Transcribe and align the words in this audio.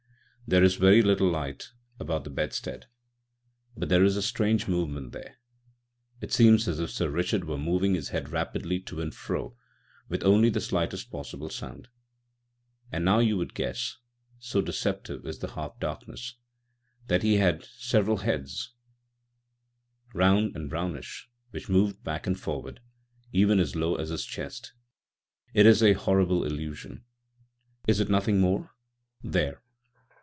There 0.47 0.65
is 0.65 0.75
very 0.75 1.01
little 1.01 1.29
light 1.31 1.71
about 1.97 2.25
the 2.25 2.29
bedstead, 2.29 2.87
but 3.77 3.87
there 3.87 4.03
is 4.03 4.17
a 4.17 4.21
strange 4.21 4.67
movement 4.67 5.13
there; 5.13 5.37
it 6.19 6.33
sees 6.33 6.67
as 6.67 6.77
if 6.77 6.89
Sir 6.91 7.09
Richard 7.09 7.45
were 7.45 7.57
moving 7.57 7.93
his 7.95 8.09
head 8.09 8.27
rapidly 8.33 8.81
to 8.81 8.99
and 8.99 9.15
fro 9.15 9.55
with 10.09 10.25
only 10.25 10.49
the 10.49 10.59
slightest 10.59 11.09
possible 11.09 11.49
sound. 11.49 11.87
And 12.91 13.05
now 13.05 13.19
you 13.19 13.37
would 13.37 13.53
guess, 13.53 13.95
so 14.39 14.61
deceptive 14.61 15.25
is 15.25 15.39
the 15.39 15.51
half 15.51 15.79
darkness, 15.79 16.35
that 17.07 17.23
he 17.23 17.35
had 17.37 17.63
several 17.63 18.17
heads, 18.17 18.73
round 20.13 20.53
and 20.57 20.69
brownish, 20.69 21.29
which 21.51 21.69
move 21.69 22.03
back 22.03 22.27
and 22.27 22.37
forward, 22.37 22.81
even 23.31 23.57
as 23.57 23.73
low 23.77 23.95
as 23.95 24.09
his 24.09 24.25
chest. 24.25 24.73
It 25.53 25.65
is 25.65 25.81
a 25.81 25.93
horrible 25.93 26.43
illusion. 26.43 27.05
Is 27.87 28.01
it 28.01 28.09
nothing 28.09 28.41
more? 28.41 28.75
There! 29.23 29.63